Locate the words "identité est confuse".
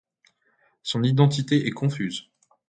1.03-2.27